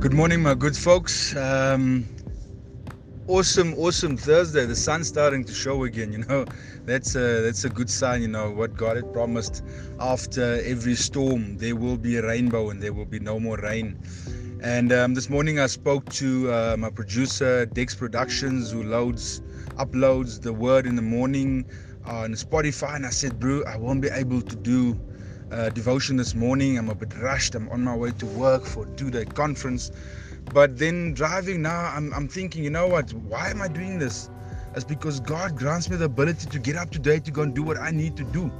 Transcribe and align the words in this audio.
Good 0.00 0.14
morning, 0.14 0.42
my 0.42 0.54
good 0.54 0.76
folks. 0.76 1.34
Um, 1.34 2.06
awesome, 3.26 3.74
awesome 3.74 4.16
Thursday. 4.16 4.64
The 4.66 4.76
sun's 4.76 5.08
starting 5.08 5.44
to 5.44 5.52
show 5.52 5.84
again. 5.84 6.12
You 6.12 6.18
know, 6.28 6.44
that's 6.86 7.16
a 7.16 7.42
that's 7.42 7.64
a 7.64 7.70
good 7.70 7.90
sign. 7.90 8.22
You 8.22 8.28
know 8.28 8.50
what 8.52 8.76
God 8.76 8.96
had 8.96 9.12
promised. 9.12 9.62
After 9.98 10.62
every 10.64 10.94
storm, 10.94 11.56
there 11.58 11.74
will 11.74 11.96
be 11.96 12.16
a 12.16 12.26
rainbow, 12.26 12.70
and 12.70 12.80
there 12.82 12.92
will 12.92 13.06
be 13.06 13.18
no 13.18 13.40
more 13.40 13.56
rain. 13.58 13.98
And 14.62 14.92
um, 14.92 15.14
this 15.14 15.28
morning, 15.28 15.58
I 15.58 15.66
spoke 15.66 16.08
to 16.22 16.52
uh, 16.52 16.76
my 16.78 16.90
producer, 16.90 17.66
Dex 17.66 17.96
Productions, 17.96 18.70
who 18.70 18.84
loads, 18.84 19.40
uploads 19.78 20.40
the 20.42 20.52
word 20.52 20.86
in 20.86 20.94
the 20.96 21.02
morning 21.02 21.66
on 22.04 22.34
Spotify, 22.34 22.96
and 22.96 23.06
I 23.06 23.10
said, 23.10 23.40
"Bro, 23.40 23.64
I 23.66 23.76
won't 23.76 24.02
be 24.02 24.10
able 24.10 24.42
to 24.42 24.56
do." 24.56 24.96
Uh, 25.50 25.70
devotion 25.70 26.16
this 26.16 26.34
morning. 26.34 26.78
I'm 26.78 26.88
a 26.88 26.94
bit 26.94 27.16
rushed. 27.18 27.54
I'm 27.54 27.68
on 27.70 27.82
my 27.82 27.94
way 27.96 28.10
to 28.12 28.26
work 28.26 28.64
for 28.64 28.86
two 28.96 29.10
day 29.10 29.24
conference. 29.24 29.90
But 30.52 30.78
then 30.78 31.14
driving 31.14 31.62
now, 31.62 31.92
I'm, 31.94 32.12
I'm 32.14 32.28
thinking, 32.28 32.64
you 32.64 32.70
know 32.70 32.86
what? 32.86 33.12
Why 33.12 33.50
am 33.50 33.60
I 33.60 33.68
doing 33.68 33.98
this? 33.98 34.30
It's 34.74 34.84
because 34.84 35.20
God 35.20 35.56
grants 35.56 35.90
me 35.90 35.96
the 35.96 36.04
ability 36.06 36.48
to 36.48 36.58
get 36.58 36.76
up 36.76 36.90
today 36.90 37.18
to 37.20 37.30
go 37.30 37.42
and 37.42 37.54
do 37.54 37.62
what 37.62 37.78
I 37.78 37.90
need 37.90 38.16
to 38.16 38.24
do. 38.24 38.50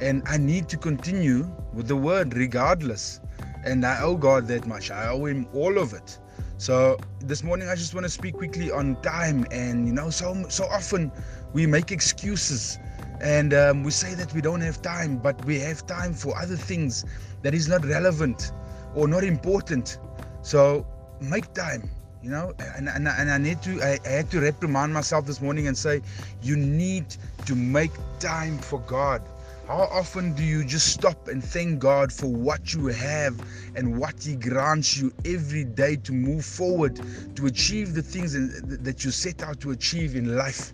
And 0.00 0.22
I 0.26 0.38
need 0.38 0.68
to 0.70 0.76
continue 0.76 1.50
with 1.72 1.88
the 1.88 1.96
word 1.96 2.34
regardless. 2.34 3.20
And 3.64 3.84
I 3.84 4.00
owe 4.00 4.16
God 4.16 4.46
that 4.48 4.66
much. 4.66 4.90
I 4.90 5.08
owe 5.08 5.26
Him 5.26 5.46
all 5.52 5.78
of 5.78 5.92
it. 5.92 6.18
So 6.56 6.98
this 7.20 7.42
morning 7.42 7.68
I 7.68 7.74
just 7.74 7.94
want 7.94 8.04
to 8.04 8.10
speak 8.10 8.34
quickly 8.34 8.70
on 8.70 9.00
time. 9.02 9.46
And 9.50 9.86
you 9.86 9.92
know, 9.94 10.10
so 10.10 10.44
so 10.48 10.64
often 10.64 11.12
we 11.52 11.66
make 11.66 11.90
excuses 11.90 12.78
and 13.20 13.52
um, 13.52 13.84
we 13.84 13.90
say 13.90 14.14
that 14.14 14.32
we 14.32 14.40
don't 14.40 14.62
have 14.62 14.80
time, 14.80 15.18
but 15.18 15.42
we 15.44 15.58
have 15.60 15.86
time 15.86 16.14
for 16.14 16.36
other 16.38 16.56
things 16.56 17.04
that 17.42 17.54
is 17.54 17.68
not 17.68 17.84
relevant 17.84 18.52
or 18.94 19.08
not 19.08 19.24
important. 19.24 19.98
So 20.42 20.86
make 21.20 21.52
time, 21.52 21.90
you 22.22 22.30
know. 22.30 22.54
And, 22.76 22.88
and, 22.88 23.06
and 23.06 23.30
I 23.30 23.38
need 23.38 23.62
to, 23.62 23.82
I, 23.82 23.98
I 24.06 24.08
had 24.08 24.30
to 24.30 24.40
reprimand 24.40 24.94
myself 24.94 25.26
this 25.26 25.40
morning 25.40 25.66
and 25.66 25.76
say, 25.76 26.00
you 26.42 26.56
need 26.56 27.14
to 27.44 27.54
make 27.54 27.92
time 28.20 28.58
for 28.58 28.80
God. 28.80 29.22
How 29.66 29.82
often 29.92 30.32
do 30.32 30.42
you 30.42 30.64
just 30.64 30.88
stop 30.88 31.28
and 31.28 31.44
thank 31.44 31.78
God 31.78 32.12
for 32.12 32.26
what 32.26 32.74
you 32.74 32.86
have 32.86 33.40
and 33.76 33.98
what 33.98 34.20
He 34.24 34.34
grants 34.34 34.96
you 34.96 35.12
every 35.24 35.62
day 35.62 35.94
to 35.96 36.12
move 36.12 36.44
forward, 36.44 37.00
to 37.36 37.46
achieve 37.46 37.94
the 37.94 38.02
things 38.02 38.32
that 38.32 39.04
you 39.04 39.10
set 39.12 39.42
out 39.44 39.60
to 39.60 39.70
achieve 39.70 40.16
in 40.16 40.36
life? 40.36 40.72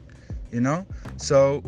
You 0.50 0.60
know? 0.60 0.86
So 1.18 1.62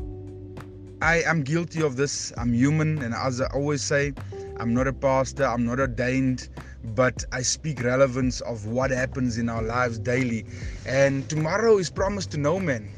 I 1.00 1.22
am 1.22 1.44
guilty 1.44 1.80
of 1.80 1.96
this. 1.96 2.32
I'm 2.36 2.52
human, 2.52 3.02
and 3.02 3.14
as 3.14 3.40
I 3.40 3.46
always 3.54 3.82
say, 3.82 4.12
I'm 4.58 4.74
not 4.74 4.88
a 4.88 4.92
pastor, 4.92 5.44
I'm 5.44 5.64
not 5.64 5.78
ordained, 5.78 6.48
but 6.96 7.24
I 7.30 7.42
speak 7.42 7.84
relevance 7.84 8.40
of 8.40 8.66
what 8.66 8.90
happens 8.90 9.38
in 9.38 9.48
our 9.48 9.62
lives 9.62 10.00
daily. 10.00 10.44
And 10.86 11.28
tomorrow 11.30 11.78
is 11.78 11.88
promised 11.88 12.32
to 12.32 12.38
no 12.38 12.58
man. 12.58 12.90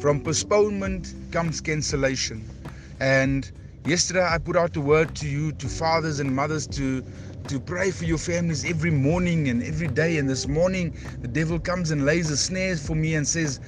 From 0.00 0.20
postponement 0.24 1.14
comes 1.30 1.60
cancellation. 1.60 2.44
And 2.98 3.48
yesterday 3.84 4.26
I 4.28 4.38
put 4.38 4.56
out 4.56 4.76
a 4.76 4.80
word 4.80 5.14
to 5.16 5.28
you, 5.28 5.52
to 5.52 5.68
fathers 5.68 6.18
and 6.18 6.34
mothers, 6.34 6.66
to 6.68 7.04
to 7.46 7.60
pray 7.60 7.92
for 7.92 8.06
your 8.06 8.18
families 8.18 8.64
every 8.64 8.90
morning 8.90 9.48
and 9.48 9.62
every 9.62 9.86
day. 9.86 10.18
And 10.18 10.28
this 10.28 10.48
morning, 10.48 10.92
the 11.20 11.28
devil 11.28 11.60
comes 11.60 11.92
and 11.92 12.04
lays 12.04 12.28
a 12.28 12.36
snare 12.36 12.76
for 12.76 12.96
me 12.96 13.14
and 13.14 13.26
says, 13.26 13.60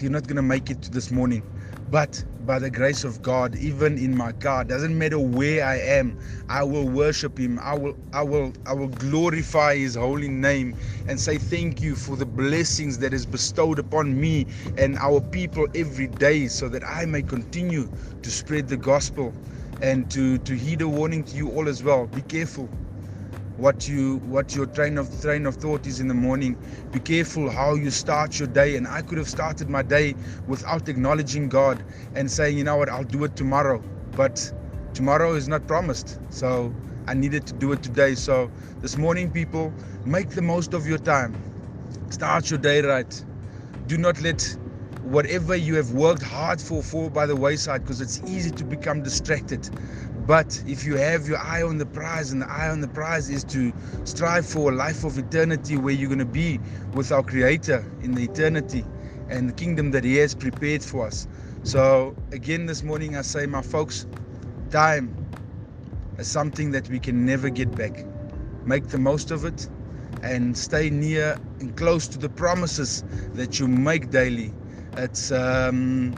You're 0.00 0.12
not 0.12 0.28
going 0.28 0.36
to 0.36 0.42
make 0.42 0.70
it 0.70 0.82
to 0.82 0.90
this 0.92 1.10
morning. 1.10 1.42
But 1.90 2.24
by 2.40 2.58
the 2.58 2.70
grace 2.70 3.04
of 3.04 3.22
God, 3.22 3.56
even 3.56 3.98
in 3.98 4.16
my 4.16 4.32
car, 4.32 4.64
doesn't 4.64 4.96
matter 4.96 5.18
where 5.18 5.64
I 5.66 5.76
am, 5.76 6.16
I 6.48 6.64
will 6.64 6.88
worship 6.88 7.38
Him. 7.38 7.58
I 7.60 7.74
will, 7.74 7.98
I 8.12 8.22
will, 8.22 8.54
I 8.66 8.72
will 8.72 8.88
glorify 8.88 9.76
His 9.76 9.94
holy 9.94 10.28
name 10.28 10.76
and 11.06 11.20
say 11.20 11.38
thank 11.38 11.82
you 11.82 11.94
for 11.96 12.16
the 12.16 12.26
blessings 12.26 12.98
that 12.98 13.12
is 13.14 13.26
bestowed 13.26 13.78
upon 13.78 14.18
me 14.20 14.46
and 14.78 14.98
our 14.98 15.20
people 15.20 15.68
every 15.74 16.08
day, 16.08 16.48
so 16.48 16.68
that 16.70 16.82
I 16.88 17.04
may 17.06 17.22
continue 17.22 17.88
to 18.22 18.30
spread 18.30 18.68
the 18.68 18.78
gospel 18.78 19.34
and 19.82 20.10
to 20.10 20.38
to 20.38 20.54
heed 20.56 20.82
a 20.82 20.88
warning 20.88 21.24
to 21.24 21.36
you 21.36 21.50
all 21.50 21.68
as 21.68 21.82
well. 21.82 22.06
Be 22.06 22.22
careful 22.22 22.70
what 23.56 23.88
you 23.88 24.18
what 24.26 24.54
your 24.54 24.66
train 24.66 24.98
of 24.98 25.08
train 25.20 25.46
of 25.46 25.56
thought 25.56 25.86
is 25.86 26.00
in 26.00 26.08
the 26.08 26.14
morning. 26.14 26.56
Be 26.92 27.00
careful 27.00 27.50
how 27.50 27.74
you 27.74 27.90
start 27.90 28.38
your 28.38 28.48
day. 28.48 28.76
And 28.76 28.88
i 28.88 29.02
could 29.02 29.18
have 29.18 29.28
started 29.28 29.68
my 29.68 29.82
day 29.82 30.14
without 30.46 30.88
acknowledging 30.88 31.48
god 31.48 31.84
and 32.14 32.30
saying 32.30 32.58
you 32.58 32.64
know 32.64 32.76
what? 32.76 32.88
I'll 32.88 33.04
do 33.04 33.24
it 33.24 33.36
tomorrow. 33.36 33.82
But 34.14 34.52
tomorrow 34.94 35.34
is 35.34 35.48
not 35.48 35.66
promised. 35.66 36.18
So 36.30 36.74
i 37.06 37.14
needed 37.14 37.46
to 37.46 37.54
do 37.54 37.72
it 37.72 37.82
today. 37.82 38.14
So 38.14 38.50
this 38.80 38.96
morning 38.96 39.30
people 39.30 39.72
make 40.04 40.30
the 40.30 40.42
most 40.42 40.74
of 40.74 40.86
your 40.86 40.98
time. 40.98 41.34
Start 42.10 42.50
your 42.50 42.58
day 42.58 42.82
right. 42.82 43.24
Do 43.86 43.98
not 43.98 44.20
let 44.22 44.56
whatever 45.04 45.54
you 45.54 45.74
have 45.74 45.92
worked 45.92 46.22
hard 46.22 46.60
for 46.60 46.82
fall 46.82 47.10
by 47.10 47.26
the 47.26 47.36
wayside 47.36 47.82
because 47.82 48.00
it's 48.00 48.20
easy 48.26 48.50
to 48.50 48.64
become 48.64 49.02
distracted 49.02 49.68
but 50.26 50.62
if 50.66 50.86
you 50.86 50.96
have 50.96 51.28
your 51.28 51.38
eye 51.38 51.62
on 51.62 51.76
the 51.76 51.84
prize, 51.84 52.32
and 52.32 52.40
the 52.40 52.50
eye 52.50 52.70
on 52.70 52.80
the 52.80 52.88
prize 52.88 53.28
is 53.28 53.44
to 53.44 53.74
strive 54.04 54.46
for 54.46 54.72
a 54.72 54.74
life 54.74 55.04
of 55.04 55.18
eternity 55.18 55.76
where 55.76 55.92
you're 55.92 56.08
going 56.08 56.18
to 56.18 56.24
be 56.24 56.58
with 56.94 57.12
our 57.12 57.22
Creator 57.22 57.84
in 58.02 58.14
the 58.14 58.24
eternity 58.24 58.86
and 59.28 59.50
the 59.50 59.52
kingdom 59.52 59.90
that 59.90 60.02
He 60.02 60.16
has 60.16 60.34
prepared 60.34 60.82
for 60.82 61.06
us. 61.06 61.26
So, 61.62 62.16
again, 62.32 62.64
this 62.64 62.82
morning 62.82 63.16
I 63.16 63.22
say, 63.22 63.44
my 63.44 63.60
folks, 63.60 64.06
time 64.70 65.14
is 66.18 66.26
something 66.26 66.70
that 66.70 66.88
we 66.88 66.98
can 66.98 67.26
never 67.26 67.50
get 67.50 67.74
back. 67.76 68.06
Make 68.64 68.88
the 68.88 68.98
most 68.98 69.30
of 69.30 69.44
it 69.44 69.68
and 70.22 70.56
stay 70.56 70.88
near 70.88 71.38
and 71.60 71.76
close 71.76 72.08
to 72.08 72.18
the 72.18 72.30
promises 72.30 73.04
that 73.34 73.60
you 73.60 73.68
make 73.68 74.10
daily. 74.10 74.54
It's 74.96 75.30
um, 75.32 76.14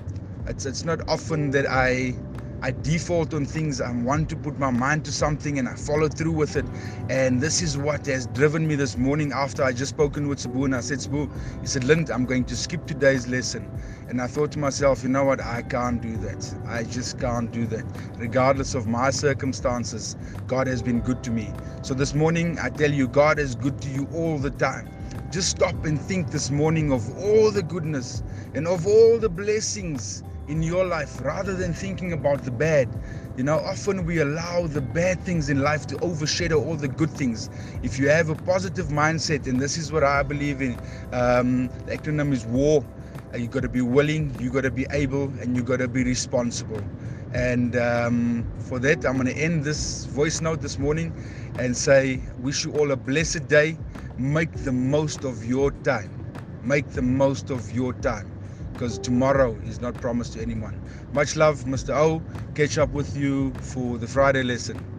it's 0.46 0.66
it's 0.66 0.84
not 0.84 1.00
often 1.08 1.50
that 1.52 1.66
I 1.68 2.14
I 2.62 2.72
default 2.72 3.34
on 3.34 3.46
things. 3.46 3.80
I 3.80 3.92
want 3.92 4.28
to 4.30 4.36
put 4.36 4.58
my 4.58 4.70
mind 4.70 5.04
to 5.06 5.12
something 5.12 5.58
and 5.58 5.68
I 5.68 5.74
follow 5.76 6.08
through 6.08 6.32
with 6.32 6.56
it. 6.56 6.66
And 7.10 7.40
this 7.40 7.62
is 7.62 7.78
what 7.78 8.06
has 8.06 8.26
driven 8.28 8.66
me 8.66 8.76
this 8.76 8.96
morning 8.96 9.32
after 9.32 9.62
I 9.64 9.72
just 9.72 9.90
spoken 9.90 10.28
with 10.28 10.40
Sabu 10.40 10.64
and 10.64 10.74
I 10.74 10.80
said, 10.80 11.00
Sabu, 11.00 11.28
he 11.60 11.66
said, 11.66 11.84
Lind, 11.84 12.10
I'm 12.10 12.26
going 12.26 12.44
to 12.46 12.56
skip 12.56 12.86
today's 12.86 13.28
lesson. 13.28 13.70
And 14.08 14.20
I 14.22 14.26
thought 14.28 14.52
to 14.52 14.58
myself, 14.58 15.02
you 15.02 15.10
know 15.10 15.24
what? 15.24 15.40
I 15.40 15.62
can't 15.62 16.00
do 16.02 16.16
that. 16.18 16.54
I 16.66 16.84
just 16.84 17.20
can't 17.20 17.52
do 17.52 17.66
that. 17.68 17.84
Regardless 18.18 18.74
of 18.74 18.86
my 18.86 19.10
circumstances, 19.10 20.16
God 20.46 20.66
has 20.66 20.82
been 20.82 21.00
good 21.00 21.22
to 21.24 21.30
me. 21.30 21.52
So 21.82 21.94
this 21.94 22.14
morning, 22.14 22.58
I 22.60 22.70
tell 22.70 22.90
you, 22.92 23.08
God 23.08 23.38
is 23.38 23.54
good 23.54 23.80
to 23.82 23.88
you 23.90 24.08
all 24.12 24.38
the 24.38 24.50
time. 24.50 24.88
Just 25.30 25.50
stop 25.50 25.84
and 25.84 26.00
think 26.00 26.30
this 26.30 26.50
morning 26.50 26.92
of 26.92 27.10
all 27.18 27.50
the 27.50 27.62
goodness 27.62 28.22
and 28.54 28.66
of 28.66 28.86
all 28.86 29.18
the 29.18 29.28
blessings 29.28 30.24
in 30.48 30.62
your 30.62 30.84
life 30.84 31.20
rather 31.22 31.54
than 31.54 31.72
thinking 31.72 32.12
about 32.12 32.42
the 32.42 32.50
bad. 32.50 32.88
You 33.36 33.44
know, 33.44 33.58
often 33.58 34.04
we 34.04 34.20
allow 34.20 34.66
the 34.66 34.80
bad 34.80 35.20
things 35.22 35.48
in 35.50 35.60
life 35.60 35.86
to 35.88 35.98
overshadow 35.98 36.62
all 36.62 36.76
the 36.76 36.88
good 36.88 37.10
things. 37.10 37.50
If 37.82 37.98
you 37.98 38.08
have 38.08 38.28
a 38.30 38.36
positive 38.36 38.86
mindset, 38.88 39.46
and 39.46 39.60
this 39.60 39.76
is 39.76 39.92
what 39.92 40.04
I 40.04 40.22
believe 40.22 40.62
in, 40.62 40.72
um, 41.12 41.68
the 41.86 41.96
acronym 41.98 42.32
is 42.32 42.46
WAR. 42.46 42.84
Uh, 43.34 43.38
you 43.38 43.48
got 43.48 43.62
to 43.62 43.68
be 43.68 43.80
willing, 43.82 44.34
you 44.38 44.50
got 44.50 44.62
to 44.62 44.70
be 44.70 44.86
able, 44.90 45.24
and 45.40 45.56
you 45.56 45.62
got 45.62 45.78
to 45.78 45.88
be 45.88 46.04
responsible. 46.04 46.82
And 47.32 47.76
um, 47.76 48.46
for 48.58 48.78
that, 48.80 49.04
I'm 49.04 49.14
going 49.16 49.26
to 49.26 49.36
end 49.36 49.64
this 49.64 50.06
voice 50.06 50.40
note 50.40 50.60
this 50.60 50.78
morning 50.78 51.12
and 51.58 51.76
say, 51.76 52.20
wish 52.38 52.64
you 52.64 52.72
all 52.72 52.92
a 52.92 52.96
blessed 52.96 53.48
day. 53.48 53.76
Make 54.16 54.52
the 54.52 54.72
most 54.72 55.24
of 55.24 55.44
your 55.44 55.70
time. 55.72 56.10
Make 56.62 56.88
the 56.90 57.02
most 57.02 57.50
of 57.50 57.70
your 57.72 57.92
time 57.94 58.35
because 58.76 58.98
tomorrow 58.98 59.56
is 59.64 59.80
not 59.80 59.94
promised 59.94 60.34
to 60.34 60.42
anyone. 60.42 60.78
Much 61.14 61.34
love, 61.34 61.64
Mr. 61.64 61.94
O. 61.96 62.20
Catch 62.54 62.76
up 62.76 62.90
with 62.90 63.16
you 63.16 63.50
for 63.54 63.96
the 63.96 64.06
Friday 64.06 64.42
lesson. 64.42 64.95